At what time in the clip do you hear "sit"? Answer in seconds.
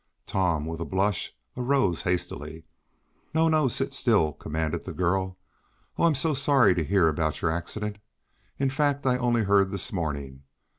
3.67-3.93